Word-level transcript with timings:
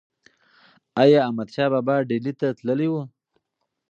ایا 1.01 1.17
احمدشاه 1.25 1.69
بابا 1.73 1.95
ډیلي 2.09 2.33
ته 2.39 2.47
تللی 2.57 2.87
و؟ 2.91 2.95